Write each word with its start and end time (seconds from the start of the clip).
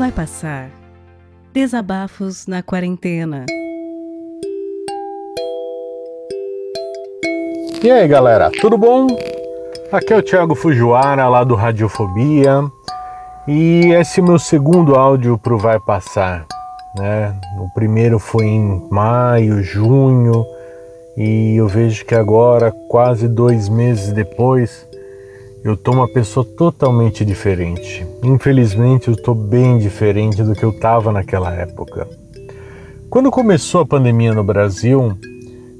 Vai 0.00 0.10
passar. 0.10 0.70
Desabafos 1.52 2.46
na 2.46 2.62
quarentena. 2.62 3.44
E 7.84 7.90
aí 7.90 8.08
galera, 8.08 8.50
tudo 8.62 8.78
bom? 8.78 9.08
Aqui 9.92 10.14
é 10.14 10.16
o 10.16 10.22
Thiago 10.22 10.54
Fujiwara 10.54 11.28
lá 11.28 11.44
do 11.44 11.54
Radiofobia 11.54 12.62
e 13.46 13.92
esse 13.92 14.20
é 14.20 14.22
meu 14.22 14.38
segundo 14.38 14.94
áudio 14.94 15.36
pro 15.36 15.58
Vai 15.58 15.78
Passar. 15.78 16.46
Né? 16.96 17.38
O 17.58 17.68
primeiro 17.74 18.18
foi 18.18 18.46
em 18.46 18.88
maio, 18.90 19.62
junho 19.62 20.46
e 21.14 21.56
eu 21.56 21.68
vejo 21.68 22.06
que 22.06 22.14
agora, 22.14 22.72
quase 22.88 23.28
dois 23.28 23.68
meses 23.68 24.14
depois, 24.14 24.88
eu 25.62 25.76
tô 25.76 25.92
uma 25.92 26.08
pessoa 26.08 26.44
totalmente 26.44 27.24
diferente. 27.24 28.06
Infelizmente, 28.22 29.08
eu 29.08 29.16
tô 29.16 29.34
bem 29.34 29.78
diferente 29.78 30.42
do 30.42 30.54
que 30.54 30.64
eu 30.64 30.72
tava 30.72 31.12
naquela 31.12 31.52
época. 31.52 32.08
Quando 33.10 33.30
começou 33.30 33.82
a 33.82 33.86
pandemia 33.86 34.32
no 34.32 34.42
Brasil, 34.42 35.18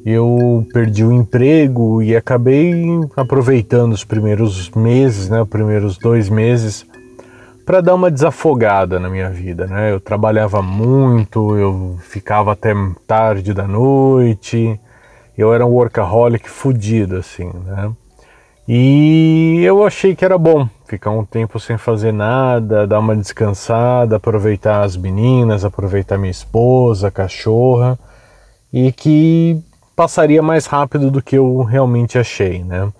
eu 0.04 0.66
perdi 0.72 1.04
o 1.04 1.12
emprego 1.12 2.02
e 2.02 2.14
acabei 2.14 2.84
aproveitando 3.16 3.92
os 3.92 4.04
primeiros 4.04 4.70
meses, 4.70 5.28
né, 5.28 5.42
os 5.42 5.48
primeiros 5.48 5.96
dois 5.96 6.28
meses, 6.28 6.84
para 7.64 7.80
dar 7.80 7.94
uma 7.94 8.10
desafogada 8.10 8.98
na 8.98 9.08
minha 9.08 9.30
vida, 9.30 9.66
né? 9.66 9.92
Eu 9.92 10.00
trabalhava 10.00 10.60
muito, 10.60 11.56
eu 11.56 11.96
ficava 12.00 12.52
até 12.52 12.74
tarde 13.06 13.54
da 13.54 13.68
noite, 13.68 14.78
eu 15.38 15.54
era 15.54 15.64
um 15.64 15.70
workaholic 15.70 16.50
fudido, 16.50 17.16
assim, 17.16 17.48
né? 17.64 17.92
E 18.68 19.62
eu 19.64 19.84
achei 19.84 20.14
que 20.14 20.24
era 20.24 20.38
bom 20.38 20.68
ficar 20.86 21.10
um 21.10 21.24
tempo 21.24 21.58
sem 21.58 21.78
fazer 21.78 22.12
nada, 22.12 22.86
dar 22.86 22.98
uma 22.98 23.16
descansada, 23.16 24.16
aproveitar 24.16 24.82
as 24.82 24.96
meninas, 24.96 25.64
aproveitar 25.64 26.18
minha 26.18 26.30
esposa, 26.30 27.08
a 27.08 27.10
cachorra, 27.10 27.98
e 28.72 28.92
que 28.92 29.60
passaria 29.94 30.42
mais 30.42 30.66
rápido 30.66 31.10
do 31.10 31.22
que 31.22 31.36
eu 31.36 31.62
realmente 31.62 32.18
achei, 32.18 32.64
né? 32.64 32.92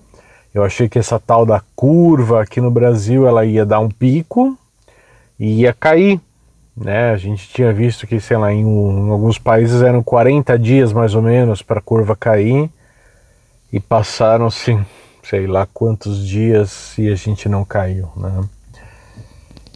Eu 0.53 0.65
achei 0.65 0.89
que 0.89 0.99
essa 0.99 1.19
tal 1.19 1.47
da 1.47 1.63
curva 1.77 2.43
aqui 2.43 2.61
no 2.61 2.71
Brasil 2.71 3.27
ela 3.27 3.45
ia 3.45 3.65
dar 3.65 3.81
um 3.81 3.89
pico 3.89 4.57
e 5.39 5.63
ia 5.63 5.73
cair, 5.73 6.21
né? 6.77 7.11
A 7.13 7.17
gente 7.17 7.49
tinha 7.49 7.73
visto 7.73 8.07
que, 8.07 8.21
sei 8.21 8.37
lá, 8.37 8.53
em, 8.53 8.65
um, 8.65 9.09
em 9.09 9.11
alguns 9.11 9.39
países 9.39 9.83
eram 9.83 10.03
40 10.03 10.59
dias 10.59 10.93
mais 10.93 11.15
ou 11.15 11.23
menos 11.23 11.63
para 11.63 11.79
a 11.79 11.83
curva 11.83 12.17
cair 12.17 12.69
e 13.73 13.79
passaram-se 13.79 14.79
sei 15.23 15.47
lá 15.47 15.67
quantos 15.67 16.27
dias 16.27 16.97
e 16.99 17.09
a 17.09 17.15
gente 17.15 17.49
não 17.49 17.65
caiu, 17.65 18.09
né? 18.17 18.49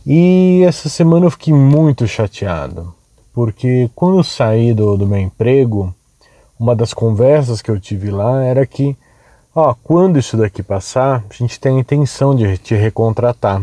E 0.06 0.62
essa 0.66 0.88
semana 0.88 1.26
eu 1.26 1.30
fiquei 1.30 1.54
muito 1.54 2.06
chateado, 2.06 2.94
porque 3.32 3.90
quando 3.94 4.18
eu 4.18 4.24
saí 4.24 4.74
do, 4.74 4.96
do 4.96 5.06
meu 5.06 5.18
emprego, 5.18 5.94
uma 6.58 6.76
das 6.76 6.92
conversas 6.92 7.62
que 7.62 7.70
eu 7.70 7.80
tive 7.80 8.10
lá 8.10 8.44
era 8.44 8.66
que, 8.66 8.96
ó, 9.54 9.74
quando 9.82 10.18
isso 10.18 10.36
daqui 10.36 10.62
passar, 10.62 11.24
a 11.28 11.34
gente 11.34 11.58
tem 11.58 11.76
a 11.76 11.80
intenção 11.80 12.34
de 12.34 12.58
te 12.58 12.74
recontratar. 12.74 13.62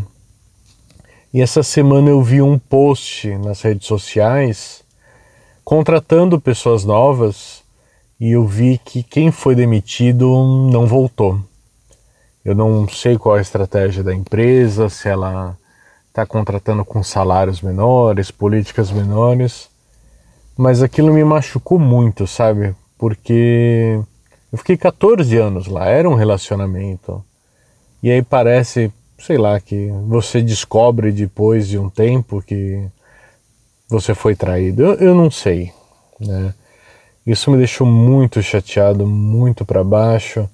E 1.33 1.41
essa 1.41 1.63
semana 1.63 2.09
eu 2.09 2.21
vi 2.21 2.41
um 2.41 2.59
post 2.59 3.29
nas 3.37 3.61
redes 3.61 3.87
sociais 3.87 4.83
contratando 5.63 6.41
pessoas 6.41 6.83
novas 6.83 7.61
e 8.19 8.31
eu 8.31 8.45
vi 8.45 8.79
que 8.83 9.01
quem 9.01 9.31
foi 9.31 9.55
demitido 9.55 10.25
não 10.71 10.85
voltou. 10.85 11.39
Eu 12.43 12.55
não 12.55 12.87
sei 12.87 13.17
qual 13.17 13.35
é 13.35 13.39
a 13.39 13.41
estratégia 13.41 14.03
da 14.03 14.13
empresa, 14.13 14.89
se 14.89 15.07
ela 15.07 15.55
está 16.09 16.25
contratando 16.25 16.83
com 16.83 17.03
salários 17.03 17.61
menores, 17.61 18.31
políticas 18.31 18.91
menores, 18.91 19.69
mas 20.57 20.81
aquilo 20.81 21.13
me 21.13 21.23
machucou 21.23 21.77
muito, 21.77 22.25
sabe? 22.25 22.75
Porque 22.97 23.99
eu 24.51 24.57
fiquei 24.57 24.75
14 24.75 25.37
anos 25.37 25.67
lá, 25.67 25.87
era 25.87 26.09
um 26.09 26.15
relacionamento. 26.15 27.23
E 28.01 28.11
aí 28.11 28.23
parece, 28.23 28.91
sei 29.19 29.37
lá, 29.37 29.59
que 29.59 29.89
você 30.07 30.41
descobre 30.41 31.11
depois 31.11 31.67
de 31.67 31.77
um 31.77 31.89
tempo 31.89 32.41
que 32.41 32.85
você 33.87 34.15
foi 34.15 34.35
traído. 34.35 34.81
Eu, 34.81 34.93
eu 34.95 35.15
não 35.15 35.29
sei, 35.29 35.71
né? 36.19 36.53
Isso 37.25 37.51
me 37.51 37.57
deixou 37.57 37.85
muito 37.85 38.41
chateado, 38.41 39.05
muito 39.05 39.63
para 39.63 39.83
baixo 39.83 40.49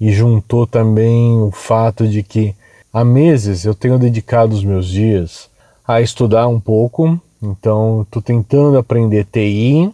e 0.00 0.12
juntou 0.12 0.66
também 0.66 1.40
o 1.40 1.50
fato 1.50 2.06
de 2.06 2.22
que 2.22 2.54
há 2.92 3.04
meses 3.04 3.64
eu 3.64 3.74
tenho 3.74 3.98
dedicado 3.98 4.54
os 4.54 4.64
meus 4.64 4.86
dias 4.86 5.48
a 5.86 6.00
estudar 6.00 6.48
um 6.48 6.60
pouco, 6.60 7.20
então 7.42 8.02
estou 8.02 8.20
tentando 8.22 8.78
aprender 8.78 9.24
TI 9.24 9.92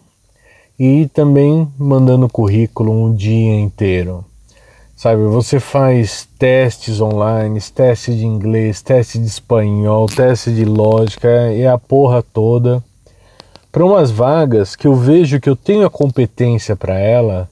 e 0.79 1.07
também 1.15 1.69
mandando 1.79 2.29
currículo 2.29 2.91
um 2.93 3.15
dia 3.15 3.55
inteiro. 3.61 4.25
Sabe, 4.97 5.23
você 5.25 5.59
faz 5.59 6.29
testes 6.39 7.01
online, 7.01 7.61
testes 7.61 8.17
de 8.17 8.25
inglês, 8.25 8.81
teste 8.81 9.19
de 9.19 9.27
espanhol, 9.27 10.07
teste 10.07 10.53
de 10.53 10.65
lógica 10.65 11.53
e 11.53 11.67
a 11.67 11.77
porra 11.77 12.23
toda 12.23 12.83
para 13.75 13.85
umas 13.85 14.09
vagas 14.09 14.77
que 14.77 14.87
eu 14.87 14.95
vejo 14.95 15.41
que 15.41 15.51
eu 15.51 15.57
tenho 15.57 15.85
a 15.85 15.91
competência 15.91 16.77
para 16.77 16.97
ela 16.97 17.51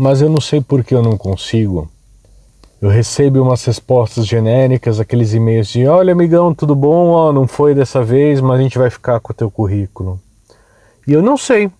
mas 0.00 0.22
eu 0.22 0.30
não 0.30 0.40
sei 0.40 0.62
por 0.62 0.82
que 0.82 0.94
eu 0.94 1.02
não 1.02 1.14
consigo. 1.18 1.86
Eu 2.80 2.88
recebo 2.88 3.42
umas 3.42 3.62
respostas 3.66 4.26
genéricas, 4.26 4.98
aqueles 4.98 5.34
e-mails 5.34 5.68
de 5.68 5.86
olha 5.86 6.14
amigão, 6.14 6.54
tudo 6.54 6.74
bom? 6.74 7.10
Oh, 7.10 7.30
não 7.34 7.46
foi 7.46 7.74
dessa 7.74 8.02
vez, 8.02 8.40
mas 8.40 8.58
a 8.58 8.62
gente 8.62 8.78
vai 8.78 8.88
ficar 8.88 9.20
com 9.20 9.30
o 9.30 9.36
teu 9.36 9.50
currículo. 9.50 10.18
E 11.06 11.12
eu 11.12 11.20
não 11.20 11.36
sei 11.36 11.70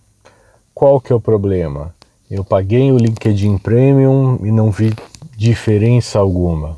qual 0.71 1.01
que 1.01 1.11
é 1.11 1.15
o 1.15 1.19
problema. 1.19 1.95
Eu 2.29 2.43
paguei 2.43 2.91
o 2.91 2.97
LinkedIn 2.99 3.57
Premium 3.57 4.37
e 4.43 4.51
não 4.51 4.69
vi 4.69 4.93
diferença 5.35 6.19
alguma. 6.19 6.77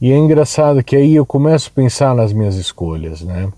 E 0.00 0.12
é 0.12 0.16
engraçado 0.16 0.84
que 0.84 0.94
aí 0.94 1.16
eu 1.16 1.26
começo 1.26 1.68
a 1.68 1.74
pensar 1.74 2.14
nas 2.14 2.32
minhas 2.32 2.54
escolhas, 2.54 3.22
né? 3.22 3.52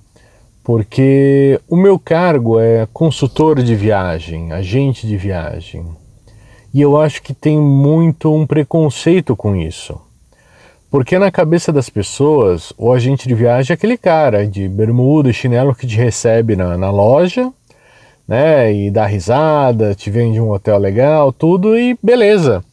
Porque 0.65 1.61
o 1.69 1.77
meu 1.77 1.99
cargo 1.99 2.59
é 2.59 2.89
consultor 2.91 3.63
de 3.63 3.75
viagem, 3.75 4.51
agente 4.51 5.07
de 5.07 5.19
viagem. 5.19 6.00
E 6.73 6.81
eu 6.81 7.01
acho 7.01 7.23
que 7.23 7.35
tem 7.35 7.59
muito 7.59 8.33
um 8.35 8.47
preconceito 8.47 9.35
com 9.35 9.57
isso. 9.57 10.01
Porque 10.91 11.19
na 11.19 11.31
cabeça 11.31 11.73
das 11.73 11.89
pessoas, 11.89 12.73
o 12.77 12.93
agente 12.93 13.29
de 13.29 13.35
viagem 13.35 13.73
é 13.73 13.75
aquele 13.75 13.97
cara 13.97 14.47
de 14.47 14.69
bermuda 14.69 15.31
e 15.31 15.35
chinelo 15.35 15.75
que 15.75 15.87
te 15.87 15.97
recebe 15.97 16.57
na, 16.57 16.77
na 16.77 16.91
loja, 16.91 17.53
né? 18.27 18.73
E 18.73 18.91
dá 18.91 19.07
risada, 19.07 19.95
te 19.95 20.11
vende 20.11 20.41
um 20.41 20.51
hotel 20.51 20.79
legal, 20.79 21.33
tudo 21.33 21.79
e 21.79 21.97
beleza. 22.03 22.65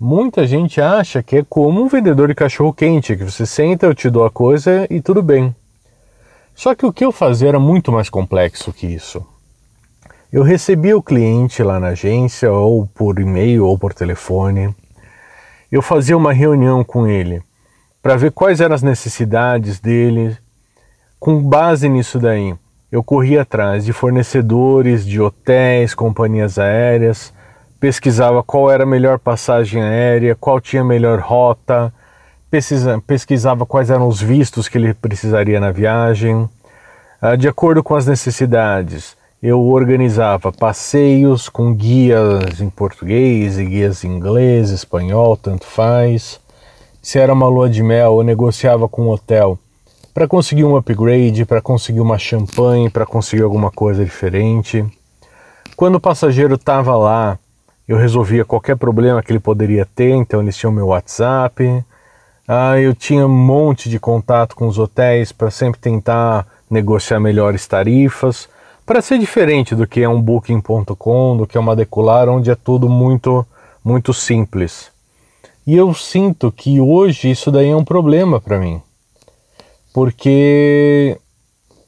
Muita 0.00 0.46
gente 0.46 0.80
acha 0.80 1.22
que 1.22 1.38
é 1.38 1.44
como 1.48 1.82
um 1.82 1.88
vendedor 1.88 2.28
de 2.28 2.34
cachorro 2.34 2.72
quente, 2.72 3.16
que 3.16 3.24
você 3.24 3.44
senta, 3.44 3.86
eu 3.86 3.94
te 3.94 4.08
dou 4.08 4.24
a 4.24 4.30
coisa 4.30 4.86
e 4.88 5.00
tudo 5.00 5.22
bem. 5.22 5.54
Só 6.54 6.74
que 6.74 6.86
o 6.86 6.92
que 6.92 7.04
eu 7.04 7.12
fazia 7.12 7.48
era 7.48 7.58
muito 7.58 7.90
mais 7.90 8.08
complexo 8.08 8.72
que 8.72 8.86
isso. 8.86 9.24
Eu 10.30 10.42
recebia 10.42 10.94
o 10.94 11.02
cliente 11.02 11.62
lá 11.62 11.80
na 11.80 11.88
agência, 11.88 12.52
ou 12.52 12.86
por 12.86 13.18
e-mail, 13.18 13.64
ou 13.64 13.78
por 13.78 13.94
telefone. 13.94 14.74
Eu 15.72 15.80
fazia 15.80 16.18
uma 16.18 16.34
reunião 16.34 16.84
com 16.84 17.06
ele 17.06 17.42
para 18.02 18.14
ver 18.14 18.32
quais 18.32 18.60
eram 18.60 18.74
as 18.74 18.82
necessidades 18.82 19.80
dele. 19.80 20.36
Com 21.18 21.42
base 21.42 21.88
nisso 21.88 22.18
daí, 22.18 22.54
eu 22.92 23.02
corria 23.02 23.40
atrás 23.40 23.86
de 23.86 23.92
fornecedores, 23.94 25.06
de 25.06 25.18
hotéis, 25.18 25.94
companhias 25.94 26.58
aéreas, 26.58 27.32
pesquisava 27.80 28.42
qual 28.42 28.70
era 28.70 28.82
a 28.82 28.86
melhor 28.86 29.18
passagem 29.18 29.82
aérea, 29.82 30.36
qual 30.36 30.60
tinha 30.60 30.82
a 30.82 30.84
melhor 30.84 31.20
rota, 31.20 31.90
pesquisava 33.06 33.64
quais 33.64 33.88
eram 33.88 34.06
os 34.06 34.20
vistos 34.20 34.68
que 34.68 34.76
ele 34.76 34.92
precisaria 34.92 35.58
na 35.58 35.72
viagem. 35.72 36.46
Ah, 37.18 37.34
de 37.34 37.48
acordo 37.48 37.82
com 37.82 37.94
as 37.94 38.06
necessidades, 38.06 39.17
eu 39.40 39.60
organizava 39.60 40.50
passeios 40.50 41.48
com 41.48 41.72
guias 41.72 42.60
em 42.60 42.68
português 42.68 43.56
e 43.56 43.64
guias 43.64 44.02
em 44.02 44.08
inglês, 44.08 44.70
espanhol, 44.70 45.36
tanto 45.36 45.64
faz. 45.64 46.40
Se 47.00 47.20
era 47.20 47.32
uma 47.32 47.46
lua 47.48 47.70
de 47.70 47.80
mel, 47.82 48.18
eu 48.18 48.24
negociava 48.24 48.88
com 48.88 49.02
um 49.06 49.10
hotel 49.10 49.56
para 50.12 50.26
conseguir 50.26 50.64
um 50.64 50.76
upgrade, 50.76 51.44
para 51.44 51.60
conseguir 51.60 52.00
uma 52.00 52.18
champanhe, 52.18 52.90
para 52.90 53.06
conseguir 53.06 53.44
alguma 53.44 53.70
coisa 53.70 54.04
diferente. 54.04 54.84
Quando 55.76 55.94
o 55.94 56.00
passageiro 56.00 56.56
estava 56.56 56.96
lá, 56.96 57.38
eu 57.86 57.96
resolvia 57.96 58.44
qualquer 58.44 58.76
problema 58.76 59.22
que 59.22 59.30
ele 59.30 59.38
poderia 59.38 59.86
ter, 59.86 60.10
então 60.10 60.42
eles 60.42 60.56
tinham 60.56 60.72
meu 60.72 60.88
WhatsApp. 60.88 61.84
Ah, 62.48 62.80
eu 62.80 62.92
tinha 62.92 63.24
um 63.24 63.28
monte 63.28 63.88
de 63.88 64.00
contato 64.00 64.56
com 64.56 64.66
os 64.66 64.80
hotéis 64.80 65.30
para 65.30 65.52
sempre 65.52 65.78
tentar 65.78 66.44
negociar 66.68 67.20
melhores 67.20 67.64
tarifas 67.68 68.48
para 68.88 69.02
ser 69.02 69.18
diferente 69.18 69.74
do 69.74 69.86
que 69.86 70.00
é 70.00 70.08
um 70.08 70.18
booking.com, 70.18 71.36
do 71.36 71.46
que 71.46 71.58
é 71.58 71.60
uma 71.60 71.76
decolar, 71.76 72.26
onde 72.26 72.50
é 72.50 72.54
tudo 72.54 72.88
muito 72.88 73.46
muito 73.84 74.14
simples. 74.14 74.90
E 75.66 75.76
eu 75.76 75.92
sinto 75.92 76.50
que 76.50 76.80
hoje 76.80 77.30
isso 77.30 77.50
daí 77.50 77.68
é 77.68 77.76
um 77.76 77.84
problema 77.84 78.40
para 78.40 78.58
mim. 78.58 78.80
Porque 79.92 81.18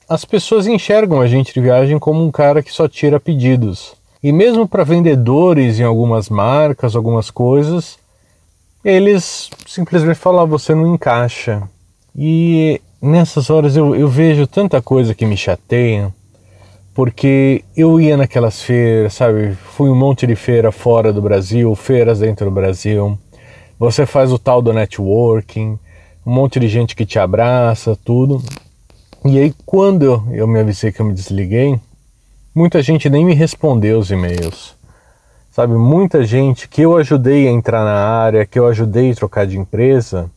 as 0.07 0.27
pessoas 0.27 0.67
enxergam 0.67 1.23
a 1.23 1.27
gente 1.27 1.55
de 1.55 1.61
viagem 1.63 1.99
como 1.99 2.23
um 2.23 2.31
cara 2.31 2.63
que 2.63 2.71
só 2.71 2.87
tira 2.87 3.19
pedidos. 3.19 3.95
E 4.23 4.31
mesmo 4.31 4.69
para 4.69 4.85
vendedores 4.85 5.81
em 5.81 5.85
algumas 5.85 6.29
marcas, 6.29 6.95
algumas 6.95 7.31
coisas, 7.31 7.99
eles 8.85 9.49
simplesmente 9.67 10.19
falam: 10.19 10.43
ah, 10.43 10.45
você 10.45 10.75
não 10.75 10.95
encaixa. 10.95 11.63
E 12.15 12.79
nessas 13.01 13.49
horas 13.49 13.75
eu, 13.75 13.97
eu 13.97 14.07
vejo 14.07 14.47
tanta 14.47 14.83
coisa 14.83 15.15
que 15.15 15.25
me 15.25 15.37
chateia, 15.37 16.13
porque 16.95 17.65
eu 17.77 18.01
ia 18.01 18.17
naquelas 18.17 18.63
feiras, 18.63 19.15
sabe? 19.15 19.55
Fui 19.55 19.89
um 19.89 19.95
monte 19.95 20.27
de 20.27 20.35
feira 20.35 20.73
fora 20.73 21.13
do 21.13 21.23
Brasil, 21.23 21.75
feiras 21.75 22.21
dentro 22.21 22.47
do 22.47 22.51
Brasil. 22.51 23.19
Você 23.79 24.05
faz 24.05 24.33
o 24.33 24.39
tal 24.39 24.61
do 24.61 24.73
networking, 24.73 25.79
um 26.27 26.33
monte 26.33 26.61
de 26.61 26.69
gente 26.69 26.95
que 26.95 27.07
te 27.07 27.19
abraça, 27.19 27.97
tudo. 28.05 28.43
E 29.25 29.39
aí, 29.39 29.55
quando 29.65 30.05
eu, 30.05 30.25
eu 30.33 30.47
me 30.47 30.61
avisei 30.61 30.93
que 30.93 31.01
eu 31.01 31.07
me 31.07 31.15
desliguei, 31.15 31.79
muita 32.55 32.83
gente 32.83 33.09
nem 33.09 33.25
me 33.25 33.35
respondeu 33.35 33.99
os 33.99 34.11
e-mails. 34.11 34.75
Sabe, 35.51 35.75
muita 35.75 36.25
gente 36.25 36.69
que 36.69 36.83
eu 36.83 36.97
ajudei 36.97 37.49
a 37.49 37.51
entrar 37.51 37.85
na 37.85 37.93
área, 37.93 38.47
que 38.47 38.59
eu 38.59 38.67
ajudei 38.67 39.11
a 39.11 39.15
trocar 39.15 39.47
de 39.47 39.59
empresa, 39.59 40.31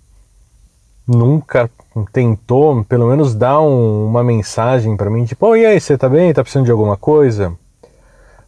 nunca 1.07 1.69
tentou, 2.11 2.83
pelo 2.85 3.07
menos, 3.07 3.35
dar 3.35 3.61
um, 3.61 4.07
uma 4.07 4.23
mensagem 4.23 4.97
para 4.97 5.09
mim, 5.09 5.25
tipo, 5.25 5.45
oh, 5.47 5.55
e 5.55 5.65
aí, 5.65 5.79
você 5.79 5.97
tá 5.97 6.09
bem? 6.09 6.33
Tá 6.33 6.41
precisando 6.41 6.65
de 6.65 6.71
alguma 6.71 6.97
coisa? 6.97 7.53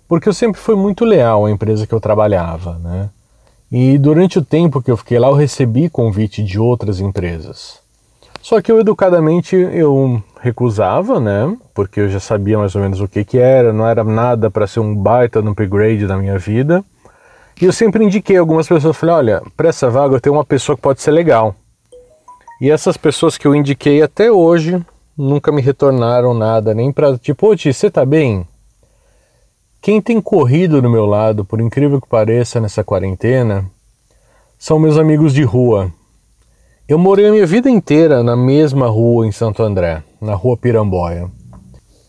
Porque 0.07 0.30
eu 0.30 0.33
sempre 0.33 0.59
fui 0.59 0.75
muito 0.75 1.03
leal 1.03 1.45
à 1.45 1.51
empresa 1.51 1.88
que 1.88 1.94
eu 1.94 2.00
trabalhava, 2.00 2.80
né? 2.80 3.09
E 3.71 3.97
durante 3.97 4.38
o 4.39 4.45
tempo 4.45 4.81
que 4.81 4.92
eu 4.92 4.97
fiquei 4.97 5.18
lá, 5.18 5.27
eu 5.27 5.33
recebi 5.33 5.89
convite 5.89 6.44
de 6.44 6.59
outras 6.59 7.00
empresas. 7.00 7.80
Só 8.42 8.62
que 8.62 8.71
eu 8.71 8.80
educadamente 8.80 9.56
eu 9.56 10.21
recusava, 10.39 11.19
né? 11.19 11.57
Porque 11.74 12.01
eu 12.01 12.09
já 12.09 12.19
sabia 12.19 12.59
mais 12.59 12.75
ou 12.75 12.81
menos 12.81 13.01
o 13.01 13.07
que 13.07 13.25
que 13.25 13.39
era, 13.39 13.74
não 13.74 13.88
era 13.88 14.03
nada 14.03 14.51
para 14.51 14.68
ser 14.68 14.81
um 14.81 14.95
baita 14.95 15.42
no 15.42 15.51
upgrade 15.51 16.06
da 16.06 16.15
minha 16.15 16.38
vida. 16.38 16.86
E 17.59 17.65
eu 17.65 17.74
sempre 17.74 18.06
indiquei 18.06 18.38
algumas 18.38 18.68
pessoas, 18.68 18.95
falei, 18.95 19.15
olha, 19.15 19.42
para 19.57 19.69
essa 19.69 19.89
vaga 19.89 20.15
eu 20.15 20.21
tenho 20.21 20.36
uma 20.36 20.45
pessoa 20.45 20.75
que 20.75 20.81
pode 20.83 21.01
ser 21.01 21.09
legal. 21.09 21.56
E 22.60 22.72
essas 22.72 22.96
pessoas 22.96 23.38
que 23.38 23.46
eu 23.46 23.54
indiquei 23.54 24.02
até 24.02 24.31
hoje 24.31 24.81
nunca 25.18 25.52
me 25.52 25.62
retornaram 25.62 26.34
nada, 26.34 26.74
nem 26.74 26.92
para 26.92 27.18
tipo, 27.18 27.52
ô 27.52 27.57
você 27.57 27.90
tá 27.90 28.06
bem? 28.06 28.48
Quem 29.81 30.02
tem 30.02 30.22
corrido 30.22 30.81
do 30.81 30.90
meu 30.90 31.06
lado, 31.06 31.44
por 31.44 31.60
incrível 31.60 32.02
que 32.02 32.07
pareça, 32.07 32.60
nessa 32.60 32.84
quarentena, 32.84 33.69
são 34.57 34.80
meus 34.80 34.98
amigos 34.98 35.34
de 35.34 35.44
rua. 35.44 35.92
Eu 36.88 36.98
morei 36.98 37.28
a 37.28 37.31
minha 37.31 37.46
vida 37.46 37.69
inteira 37.69 38.24
na 38.24 38.38
mesma 38.38 38.88
rua 38.88 39.28
em 39.28 39.31
Santo 39.31 39.62
André, 39.62 40.02
na 40.22 40.34
rua 40.34 40.56
Piramboia. 40.56 41.30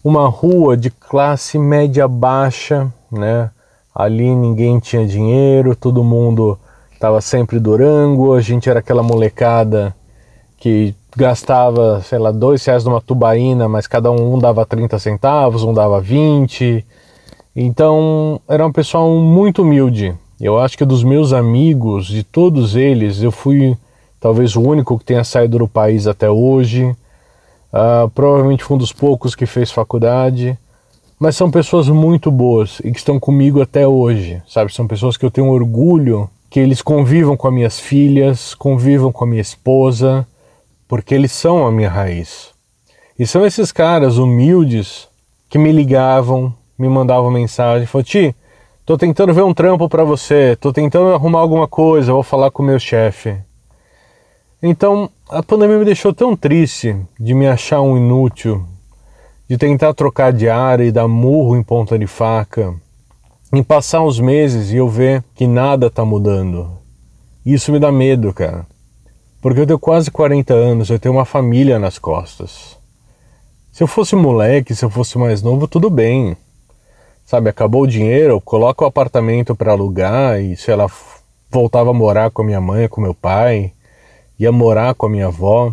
Uma 0.03 0.29
rua 0.29 0.77
de 0.77 0.91
classe 0.91 1.59
média 1.59 2.07
baixa, 2.07 2.93
né? 3.11 3.51
Ali 3.93 4.33
ninguém 4.35 4.79
tinha 4.79 5.05
dinheiro, 5.07 5.75
todo 5.75 6.05
mundo 6.05 6.57
estava 6.93 7.21
sempre 7.21 7.59
durango, 7.59 8.33
a 8.33 8.41
gente 8.41 8.71
era 8.71 8.79
aquela 8.79 9.03
molecada 9.03 9.95
que 10.59 10.95
gastava, 11.17 12.01
sei 12.03 12.19
lá, 12.19 12.31
dois 12.31 12.65
reais 12.65 12.85
numa 12.85 13.01
tubaína, 13.01 13.69
mas 13.69 13.87
cada 13.87 14.11
um 14.11 14.39
dava 14.39 14.67
30 14.67 14.99
centavos, 14.99 15.63
um 15.63 15.73
dava 15.73 16.01
20. 16.01 16.85
Então 17.55 18.41
era 18.49 18.67
um 18.67 18.73
pessoal 18.73 19.09
muito 19.19 19.63
humilde. 19.63 20.15
Eu 20.41 20.59
acho 20.59 20.77
que 20.77 20.85
dos 20.85 21.03
meus 21.03 21.33
amigos, 21.33 22.07
de 22.07 22.23
todos 22.23 22.77
eles, 22.77 23.23
eu 23.23 23.33
fui 23.33 23.77
talvez 24.21 24.55
o 24.57 24.61
único 24.61 24.99
que 24.99 25.05
tenha 25.05 25.25
saído 25.25 25.59
do 25.59 25.69
país 25.69 26.07
até 26.07 26.29
hoje. 26.31 26.85
Uh, 27.73 28.09
provavelmente 28.15 28.63
fui 28.63 28.77
um 28.77 28.79
dos 28.79 28.93
poucos 28.93 29.35
que 29.35 29.47
fez 29.47 29.71
faculdade. 29.71 30.59
Mas 31.19 31.35
são 31.35 31.51
pessoas 31.51 31.89
muito 31.89 32.31
boas 32.31 32.79
e 32.85 32.93
que 32.93 32.99
estão 32.99 33.19
comigo 33.19 33.63
até 33.63 33.89
hoje, 33.89 34.43
sabe? 34.47 34.73
São 34.75 34.87
pessoas 34.87 35.17
que 35.17 35.25
eu 35.25 35.31
tenho 35.31 35.49
orgulho 35.49 36.29
que 36.51 36.61
eles 36.61 36.83
convivam 36.83 37.37
com 37.37 37.49
as 37.49 37.55
minhas 37.55 37.81
filhas, 37.81 38.55
convivam 38.55 39.11
com 39.11 39.25
a 39.25 39.27
minha 39.27 39.41
esposa, 39.41 40.27
porque 40.89 41.15
eles 41.15 41.33
são 41.33 41.67
a 41.67 41.73
minha 41.73 41.91
raiz. 41.91 42.51
E 43.19 43.27
são 43.27 43.47
esses 43.47 43.73
caras 43.73 44.19
humildes 44.19 45.09
que 45.49 45.59
me 45.59 45.73
ligavam, 45.73 46.55
me 46.79 46.89
mandavam 46.89 47.31
mensagem, 47.31 47.87
falavam, 47.87 48.05
Ti, 48.05 48.37
tô 48.85 48.99
tentando 48.99 49.33
ver 49.33 49.43
um 49.43 49.55
trampo 49.55 49.89
para 49.89 50.05
você, 50.05 50.57
tô 50.57 50.73
tentando 50.73 51.15
arrumar 51.15 51.41
alguma 51.41 51.67
coisa, 51.67 52.13
vou 52.13 52.23
falar 52.23 52.51
com 52.51 52.63
o 52.63 52.67
meu 52.67 52.79
chefe. 52.79 53.37
Então, 54.63 55.11
a 55.29 55.43
pandemia 55.43 55.79
me 55.79 55.85
deixou 55.85 56.13
tão 56.13 56.37
triste 56.37 56.97
de 57.19 57.35
me 57.35 57.47
achar 57.47 57.81
um 57.81 57.97
inútil, 57.97 58.65
de 59.49 59.57
tentar 59.57 59.95
trocar 59.95 60.33
de 60.33 60.49
área 60.49 60.85
e 60.85 60.93
dar 60.93 61.09
murro 61.09 61.57
em 61.57 61.63
ponta 61.63 61.99
de 61.99 62.07
faca, 62.07 62.75
em 63.53 63.63
passar 63.63 64.03
uns 64.03 64.19
meses 64.19 64.73
e 64.73 64.77
eu 64.77 64.89
ver 64.89 65.23
que 65.35 65.47
nada 65.47 65.89
tá 65.89 66.05
mudando. 66.05 66.71
Isso 67.45 67.71
me 67.71 67.79
dá 67.79 67.93
medo, 67.93 68.33
cara. 68.33 68.67
Porque 69.47 69.61
eu 69.61 69.67
tenho 69.69 69.79
quase 69.79 70.11
40 70.11 70.53
anos, 70.53 70.91
eu 70.91 70.99
tenho 70.99 71.15
uma 71.15 71.25
família 71.25 71.79
nas 71.79 72.01
costas. 72.01 72.77
Se 73.71 73.81
eu 73.81 73.87
fosse 73.87 74.17
moleque, 74.17 74.75
se 74.75 74.85
eu 74.85 74.91
fosse 74.91 75.17
mais 75.19 75.41
novo, 75.41 75.69
tudo 75.69 75.89
bem. 75.89 76.37
Sabe, 77.25 77.49
acabou 77.49 77.83
o 77.83 77.87
dinheiro, 77.87 78.41
coloca 78.41 78.83
o 78.83 78.89
apartamento 78.89 79.55
para 79.55 79.71
alugar 79.71 80.43
e, 80.43 80.57
sei 80.57 80.75
lá, 80.75 80.91
voltava 81.49 81.91
a 81.91 81.95
morar 81.95 82.33
com 82.33 82.43
a 82.43 82.45
minha 82.45 82.61
mãe, 82.61 82.89
com 82.89 83.01
meu 83.01 83.15
pai, 83.15 83.73
ia 84.37 84.51
morar 84.51 84.97
com 84.97 85.07
a 85.07 85.11
minha 85.11 85.29
avó. 85.29 85.73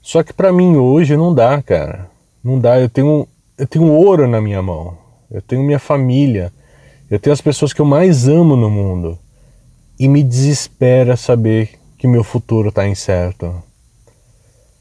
Só 0.00 0.22
que 0.22 0.32
para 0.32 0.50
mim 0.50 0.78
hoje 0.78 1.18
não 1.18 1.34
dá, 1.34 1.60
cara. 1.60 2.08
Não 2.42 2.58
dá, 2.58 2.80
eu 2.80 2.88
tenho 2.88 3.28
eu 3.58 3.66
tenho 3.66 3.92
ouro 3.92 4.26
na 4.26 4.40
minha 4.40 4.62
mão. 4.62 4.96
Eu 5.30 5.42
tenho 5.42 5.62
minha 5.62 5.78
família. 5.78 6.50
Eu 7.10 7.20
tenho 7.20 7.34
as 7.34 7.42
pessoas 7.42 7.74
que 7.74 7.82
eu 7.82 7.84
mais 7.84 8.26
amo 8.26 8.56
no 8.56 8.70
mundo. 8.70 9.18
E 9.98 10.08
me 10.08 10.22
desespera 10.22 11.14
saber 11.14 11.78
que 12.00 12.08
meu 12.08 12.24
futuro 12.24 12.70
está 12.70 12.88
incerto. 12.88 13.62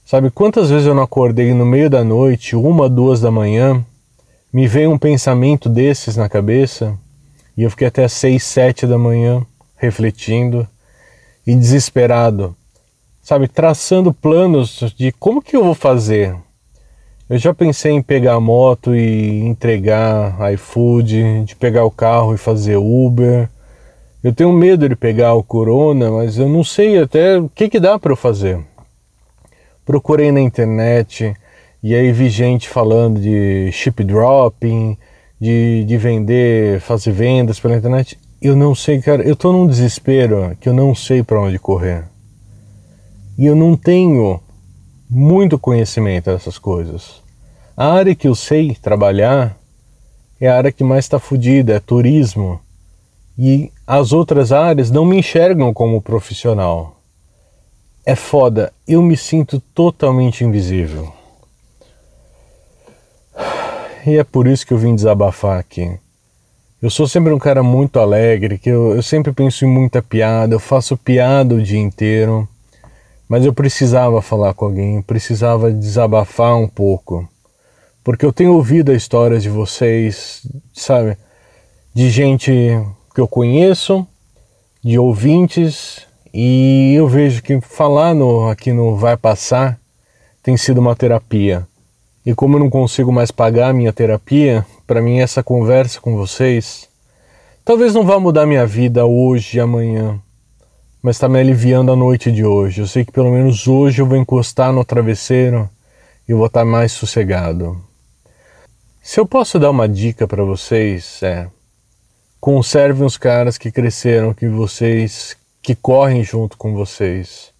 Sabe 0.05 0.31
quantas 0.31 0.69
vezes 0.69 0.87
eu 0.87 0.95
não 0.95 1.03
acordei 1.03 1.53
no 1.53 1.65
meio 1.65 1.89
da 1.89 2.01
noite, 2.01 2.55
uma, 2.55 2.87
duas 2.87 3.19
da 3.19 3.29
manhã, 3.29 3.85
me 4.53 4.69
veio 4.69 4.89
um 4.89 4.97
pensamento 4.97 5.67
desses 5.67 6.15
na 6.15 6.29
cabeça 6.29 6.97
e 7.57 7.63
eu 7.63 7.69
fiquei 7.69 7.87
até 7.87 8.07
seis, 8.07 8.45
sete 8.45 8.87
da 8.87 8.97
manhã 8.97 9.45
refletindo 9.75 10.65
e 11.45 11.53
desesperado, 11.53 12.55
sabe, 13.21 13.49
traçando 13.49 14.13
planos 14.13 14.93
de 14.95 15.11
como 15.11 15.41
que 15.41 15.57
eu 15.57 15.63
vou 15.65 15.75
fazer. 15.75 16.37
Eu 17.29 17.37
já 17.37 17.53
pensei 17.53 17.91
em 17.91 18.01
pegar 18.01 18.35
a 18.35 18.39
moto 18.39 18.95
e 18.95 19.41
entregar 19.41 20.37
iFood, 20.53 21.43
de 21.43 21.55
pegar 21.57 21.83
o 21.83 21.91
carro 21.91 22.33
e 22.33 22.37
fazer 22.37 22.77
Uber, 22.77 23.49
eu 24.23 24.33
tenho 24.33 24.51
medo 24.51 24.89
de 24.89 24.95
pegar 24.95 25.33
o 25.33 25.43
corona, 25.43 26.11
mas 26.11 26.37
eu 26.37 26.49
não 26.49 26.63
sei 26.63 27.01
até 27.01 27.39
o 27.39 27.47
que, 27.49 27.69
que 27.69 27.79
dá 27.79 27.97
para 27.97 28.11
eu 28.11 28.17
fazer. 28.17 28.59
Procurei 29.85 30.31
na 30.31 30.41
internet 30.41 31.33
e 31.81 31.95
aí 31.95 32.11
vi 32.11 32.29
gente 32.29 32.67
falando 32.67 33.19
de 33.21 33.71
chip 33.71 34.03
dropping, 34.03 34.97
de, 35.39 35.85
de 35.85 35.97
vender, 35.97 36.81
fazer 36.81 37.13
vendas 37.13 37.59
pela 37.59 37.77
internet. 37.77 38.19
Eu 38.41 38.55
não 38.55 38.75
sei, 38.75 39.01
cara, 39.01 39.23
eu 39.23 39.35
tô 39.35 39.53
num 39.53 39.65
desespero 39.65 40.55
que 40.59 40.67
eu 40.67 40.73
não 40.73 40.93
sei 40.93 41.23
para 41.23 41.41
onde 41.41 41.57
correr. 41.57 42.03
E 43.37 43.45
eu 43.45 43.55
não 43.55 43.77
tenho 43.77 44.41
muito 45.09 45.57
conhecimento 45.57 46.25
dessas 46.25 46.57
coisas. 46.57 47.21
A 47.75 47.93
área 47.93 48.13
que 48.13 48.27
eu 48.27 48.35
sei 48.35 48.75
trabalhar 48.75 49.57
é 50.41 50.49
a 50.49 50.57
área 50.57 50.71
que 50.73 50.83
mais 50.83 51.05
está 51.05 51.19
fodida, 51.19 51.73
é 51.73 51.79
turismo 51.79 52.59
e 53.37 53.71
as 53.91 54.13
outras 54.13 54.51
áreas 54.51 54.91
não 54.91 55.03
me 55.03 55.17
enxergam 55.17 55.73
como 55.73 55.99
profissional. 55.99 56.95
É 58.05 58.15
foda, 58.15 58.71
eu 58.87 59.01
me 59.01 59.17
sinto 59.17 59.59
totalmente 59.59 60.43
invisível. 60.43 61.11
E 64.05 64.15
é 64.15 64.23
por 64.23 64.45
isso 64.45 64.63
que 64.63 64.75
eu 64.75 64.77
vim 64.77 64.93
desabafar 64.93 65.57
aqui. 65.57 65.97
Eu 66.79 66.91
sou 66.91 67.07
sempre 67.07 67.33
um 67.33 67.39
cara 67.39 67.63
muito 67.63 67.99
alegre, 67.99 68.59
que 68.59 68.69
eu, 68.69 68.95
eu 68.95 69.01
sempre 69.01 69.33
penso 69.33 69.65
em 69.65 69.67
muita 69.67 70.03
piada, 70.03 70.53
eu 70.53 70.59
faço 70.59 70.95
piada 70.95 71.55
o 71.55 71.61
dia 71.61 71.79
inteiro, 71.79 72.47
mas 73.27 73.43
eu 73.43 73.51
precisava 73.51 74.21
falar 74.21 74.53
com 74.53 74.65
alguém, 74.65 75.01
precisava 75.01 75.71
desabafar 75.71 76.55
um 76.55 76.67
pouco, 76.67 77.27
porque 78.03 78.23
eu 78.23 78.31
tenho 78.31 78.53
ouvido 78.53 78.91
a 78.91 78.95
história 78.95 79.39
de 79.39 79.49
vocês, 79.49 80.43
sabe, 80.75 81.17
de 81.91 82.11
gente 82.11 82.79
que 83.19 83.21
eu 83.21 83.27
conheço, 83.27 84.07
de 84.81 84.97
ouvintes, 84.97 86.07
e 86.33 86.93
eu 86.95 87.05
vejo 87.05 87.43
que 87.43 87.59
falar 87.59 88.15
no, 88.15 88.47
aqui 88.47 88.71
no 88.71 88.95
Vai 88.95 89.17
Passar 89.17 89.77
tem 90.41 90.55
sido 90.55 90.77
uma 90.77 90.95
terapia. 90.95 91.67
E 92.25 92.33
como 92.33 92.55
eu 92.55 92.61
não 92.61 92.69
consigo 92.69 93.11
mais 93.11 93.29
pagar 93.29 93.71
a 93.71 93.73
minha 93.73 93.91
terapia, 93.91 94.65
para 94.87 95.01
mim 95.01 95.19
essa 95.19 95.43
conversa 95.43 95.99
com 95.99 96.15
vocês 96.15 96.87
talvez 97.65 97.93
não 97.93 98.05
vá 98.05 98.17
mudar 98.21 98.45
minha 98.45 98.65
vida 98.65 99.05
hoje 99.05 99.57
e 99.57 99.59
amanhã, 99.59 100.17
mas 101.03 101.17
está 101.17 101.27
me 101.27 101.41
aliviando 101.41 101.91
a 101.91 101.97
noite 101.97 102.31
de 102.31 102.45
hoje. 102.45 102.79
Eu 102.79 102.87
sei 102.87 103.03
que 103.03 103.11
pelo 103.11 103.31
menos 103.31 103.67
hoje 103.67 104.01
eu 104.01 104.05
vou 104.05 104.17
encostar 104.17 104.71
no 104.71 104.85
travesseiro 104.85 105.69
e 106.25 106.33
vou 106.33 106.45
estar 106.45 106.63
mais 106.63 106.93
sossegado. 106.93 107.83
Se 109.03 109.19
eu 109.19 109.25
posso 109.25 109.59
dar 109.59 109.71
uma 109.71 109.89
dica 109.89 110.25
para 110.25 110.45
vocês, 110.45 111.21
é 111.21 111.47
conservem 112.39 113.05
os 113.05 113.17
caras 113.17 113.57
que 113.57 113.71
cresceram 113.71 114.33
que 114.33 114.47
vocês, 114.47 115.35
que 115.61 115.75
correm 115.75 116.23
junto 116.23 116.57
com 116.57 116.73
vocês. 116.73 117.51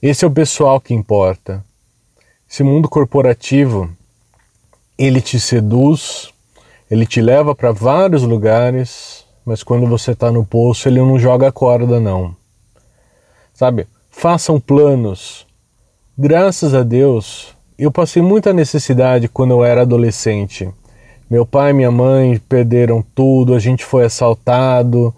Esse 0.00 0.24
é 0.24 0.28
o 0.28 0.30
pessoal 0.30 0.80
que 0.80 0.94
importa. 0.94 1.64
Esse 2.48 2.62
mundo 2.62 2.88
corporativo, 2.88 3.90
ele 4.96 5.20
te 5.20 5.40
seduz, 5.40 6.32
ele 6.90 7.04
te 7.04 7.20
leva 7.20 7.54
para 7.54 7.72
vários 7.72 8.22
lugares, 8.22 9.26
mas 9.44 9.62
quando 9.62 9.86
você 9.86 10.12
está 10.12 10.30
no 10.30 10.44
poço, 10.44 10.88
ele 10.88 11.00
não 11.00 11.18
joga 11.18 11.48
a 11.48 11.52
corda, 11.52 11.98
não. 11.98 12.34
Sabe? 13.52 13.86
Façam 14.08 14.60
planos. 14.60 15.46
Graças 16.16 16.74
a 16.74 16.82
Deus, 16.82 17.54
eu 17.78 17.90
passei 17.90 18.22
muita 18.22 18.52
necessidade 18.52 19.28
quando 19.28 19.52
eu 19.52 19.64
era 19.64 19.82
adolescente. 19.82 20.68
Meu 21.30 21.44
pai 21.44 21.70
e 21.70 21.74
minha 21.74 21.90
mãe 21.90 22.40
perderam 22.48 23.04
tudo, 23.14 23.54
a 23.54 23.58
gente 23.58 23.84
foi 23.84 24.04
assaltado 24.04 25.14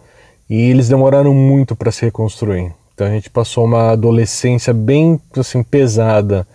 e 0.48 0.70
eles 0.70 0.88
demoraram 0.88 1.32
muito 1.32 1.76
para 1.76 1.92
se 1.92 2.04
reconstruir. 2.04 2.74
Então 2.92 3.06
a 3.06 3.10
gente 3.10 3.30
passou 3.30 3.64
uma 3.64 3.92
adolescência 3.92 4.74
bem 4.74 5.20
assim 5.36 5.62
pesada. 5.62 6.46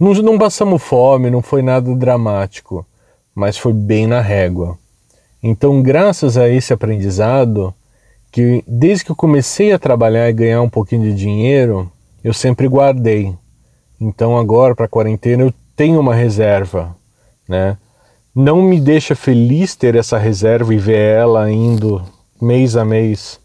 Não, 0.00 0.14
não 0.14 0.38
passamos 0.38 0.82
fome, 0.82 1.30
não 1.30 1.42
foi 1.42 1.62
nada 1.62 1.94
dramático, 1.94 2.86
mas 3.34 3.58
foi 3.58 3.72
bem 3.72 4.06
na 4.06 4.20
régua. 4.20 4.78
Então, 5.42 5.82
graças 5.82 6.36
a 6.36 6.48
esse 6.48 6.72
aprendizado, 6.72 7.72
que 8.32 8.64
desde 8.66 9.04
que 9.04 9.10
eu 9.10 9.16
comecei 9.16 9.72
a 9.72 9.78
trabalhar 9.78 10.28
e 10.28 10.32
ganhar 10.32 10.62
um 10.62 10.68
pouquinho 10.68 11.02
de 11.02 11.14
dinheiro, 11.14 11.90
eu 12.24 12.34
sempre 12.34 12.66
guardei. 12.66 13.34
Então 14.00 14.36
agora 14.36 14.74
para 14.74 14.86
a 14.86 14.88
quarentena 14.88 15.44
eu 15.44 15.54
tenho 15.74 16.00
uma 16.00 16.14
reserva, 16.14 16.96
né? 17.48 17.76
Não 18.38 18.60
me 18.60 18.78
deixa 18.78 19.14
feliz 19.14 19.74
ter 19.74 19.94
essa 19.94 20.18
reserva 20.18 20.74
e 20.74 20.76
ver 20.76 20.98
ela 20.98 21.50
indo 21.50 22.02
mês 22.38 22.76
a 22.76 22.84
mês 22.84 23.40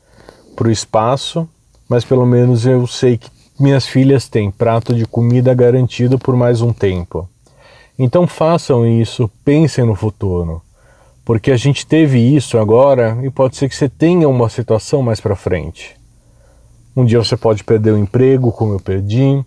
para 0.54 0.68
o 0.68 0.72
espaço, 0.72 1.48
mas 1.88 2.04
pelo 2.04 2.26
menos 2.26 2.66
eu 2.66 2.86
sei 2.86 3.18
que 3.18 3.30
minhas 3.58 3.86
filhas 3.86 4.28
têm 4.28 4.52
prato 4.52 4.94
de 4.94 5.06
comida 5.06 5.54
garantido 5.54 6.20
por 6.20 6.36
mais 6.36 6.62
um 6.62 6.74
tempo. 6.74 7.26
Então 7.98 8.28
façam 8.28 8.86
isso, 8.86 9.32
pensem 9.46 9.86
no 9.86 9.96
futuro, 9.96 10.62
porque 11.24 11.52
a 11.52 11.58
gente 11.58 11.88
teve 11.88 12.20
isso 12.20 12.58
agora 12.58 13.18
e 13.24 13.30
pode 13.30 13.56
ser 13.56 13.70
que 13.70 13.76
você 13.78 13.88
tenha 13.88 14.28
uma 14.28 14.50
situação 14.50 15.02
mais 15.02 15.22
para 15.22 15.38
frente. 15.38 15.96
Um 16.94 17.06
dia 17.06 17.24
você 17.24 17.38
pode 17.38 17.64
perder 17.64 17.94
o 17.94 17.98
emprego, 17.98 18.52
como 18.52 18.74
eu 18.74 18.80
perdi. 18.82 19.42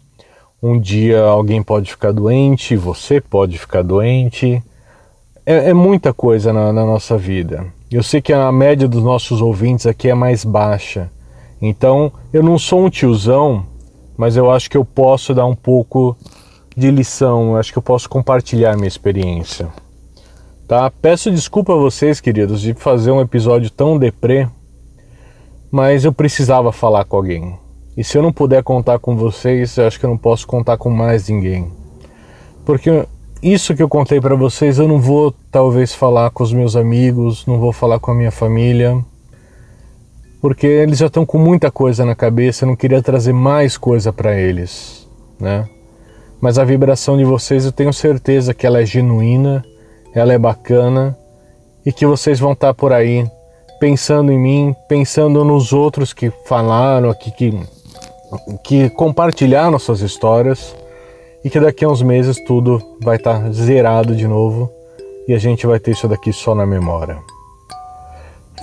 Um 0.63 0.81
dia 0.81 1.21
alguém 1.21 1.63
pode 1.63 1.91
ficar 1.91 2.13
doente, 2.13 2.75
você 2.77 3.21
pode 3.21 3.59
ficar 3.59 3.83
doente. 3.83 4.63
É, 5.47 5.71
é 5.71 5.75
muita 5.75 6.13
coisa 6.13 6.53
na, 6.53 6.73
na 6.73 6.85
nossa 6.85 7.17
vida. 7.17 7.67
Eu 7.91 8.03
sei 8.03 8.21
que 8.21 8.33
a 8.33 8.51
média 8.51 8.89
dos 8.89 9.03
nossos 9.03 9.41
ouvintes 9.41 9.87
aqui 9.87 10.09
é 10.09 10.15
mais 10.15 10.45
baixa, 10.45 11.11
então, 11.67 12.13
eu 12.31 12.43
não 12.43 12.59
sou 12.59 12.85
um 12.85 12.91
tiozão, 12.91 13.65
mas 14.19 14.37
eu 14.37 14.51
acho 14.51 14.69
que 14.69 14.77
eu 14.77 14.85
posso 14.85 15.33
dar 15.33 15.47
um 15.47 15.55
pouco 15.55 16.15
de 16.77 16.91
lição, 16.91 17.53
eu 17.53 17.57
acho 17.57 17.73
que 17.73 17.79
eu 17.79 17.83
posso 17.83 18.07
compartilhar 18.07 18.77
minha 18.77 18.87
experiência. 18.87 19.69
Tá? 20.69 20.91
Peço 20.91 21.31
desculpa 21.31 21.73
a 21.73 21.77
vocês, 21.77 22.21
queridos, 22.21 22.61
de 22.61 22.75
fazer 22.75 23.13
um 23.13 23.21
episódio 23.23 23.71
tão 23.71 23.99
deprê, 23.99 24.47
mas 25.71 26.05
eu 26.05 26.13
precisava 26.13 26.71
falar 26.71 27.07
com 27.07 27.17
alguém. 27.17 27.59
E 27.97 28.05
se 28.05 28.19
eu 28.19 28.23
não 28.23 28.31
puder 28.31 28.63
contar 28.63 28.99
com 28.99 29.17
vocês, 29.17 29.79
eu 29.79 29.87
acho 29.87 29.99
que 29.99 30.05
eu 30.05 30.11
não 30.11 30.19
posso 30.19 30.47
contar 30.47 30.77
com 30.77 30.91
mais 30.91 31.31
ninguém. 31.31 31.73
Porque 32.67 33.07
isso 33.45 33.75
que 33.75 33.83
eu 33.83 33.89
contei 33.91 34.23
para 34.23 34.35
vocês, 34.35 34.79
eu 34.79 34.89
não 34.89 34.99
vou 34.99 35.35
talvez 35.51 35.95
falar 35.95 36.31
com 36.31 36.43
os 36.43 36.51
meus 36.51 36.75
amigos, 36.75 37.45
não 37.45 37.59
vou 37.59 37.75
falar 37.75 37.99
com 38.01 38.11
a 38.11 38.15
minha 38.15 38.31
família, 38.31 38.99
porque 40.41 40.67
eles 40.67 40.99
já 40.99 41.09
estão 41.09 41.27
com 41.27 41.37
muita 41.37 41.71
coisa 41.71 42.07
na 42.07 42.15
cabeça, 42.15 42.65
eu 42.65 42.69
não 42.69 42.77
queria 42.77 43.03
trazer 43.03 43.35
mais 43.35 43.77
coisa 43.77 44.11
para 44.11 44.35
eles, 44.35 45.07
né? 45.39 45.69
Mas 46.41 46.59
a 46.59 46.65
vibração 46.65 47.19
de 47.19 47.25
vocês 47.25 47.67
eu 47.67 47.73
tenho 47.73 47.93
certeza 47.93 48.55
que 48.55 48.67
ela 48.67 48.81
é 48.81 48.87
genuína, 48.87 49.63
ela 50.15 50.33
é 50.33 50.39
bacana 50.39 51.15
e 51.85 51.93
que 51.93 52.07
vocês 52.07 52.41
vão 52.41 52.53
estar 52.53 52.69
tá 52.69 52.75
por 52.75 52.95
aí 52.95 53.31
pensando 53.79 54.33
em 54.33 54.39
mim, 54.39 54.75
pensando 54.89 55.45
nos 55.45 55.71
outros 55.71 56.15
que 56.15 56.33
falaram 56.47 57.11
aqui, 57.11 57.31
que, 57.31 57.61
que 58.63 58.89
compartilharam 58.89 59.79
suas 59.79 60.01
histórias 60.01 60.75
e 61.45 61.51
que 61.51 61.61
daqui 61.61 61.85
a 61.85 61.89
uns 61.89 62.03
meses 62.03 62.43
tudo 62.45 62.81
vai 63.03 63.17
estar 63.17 63.41
tá 63.41 63.51
zerado 63.51 64.17
de 64.17 64.27
novo 64.27 64.71
e 65.29 65.35
a 65.35 65.39
gente 65.39 65.67
vai 65.67 65.79
ter 65.79 65.93
isso 65.93 66.09
daqui 66.09 66.33
só 66.33 66.55
na 66.55 66.67
memória. 66.67 67.19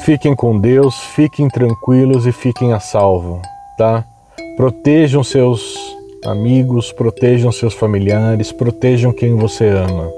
Fiquem 0.03 0.35
com 0.35 0.59
Deus, 0.59 0.99
fiquem 1.15 1.47
tranquilos 1.47 2.25
e 2.25 2.31
fiquem 2.31 2.73
a 2.73 2.79
salvo, 2.79 3.41
tá? 3.77 4.03
Protejam 4.57 5.23
seus 5.23 5.77
amigos, 6.25 6.91
protejam 6.91 7.51
seus 7.51 7.73
familiares, 7.73 8.51
protejam 8.51 9.13
quem 9.13 9.35
você 9.35 9.67
ama. 9.67 10.11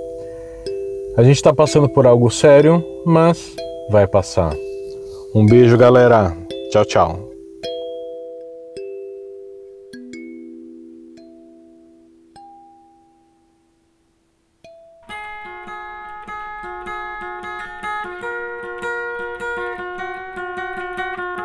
A 1.18 1.24
gente 1.24 1.36
está 1.36 1.54
passando 1.54 1.90
por 1.90 2.08
algo 2.08 2.32
sério, 2.32 2.84
mas 3.06 3.56
vai 3.90 4.08
passar. 4.08 4.54
Um 5.36 5.46
beijo, 5.46 5.78
galera. 5.78 6.36
Tchau, 6.72 6.86
tchau. 6.86 7.33